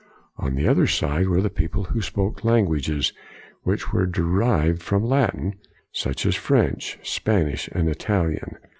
[0.37, 3.13] On the other side were the people who spoke languages
[3.61, 5.59] which were derived from Latin,
[5.91, 8.55] such as French, Spanish, and Italian.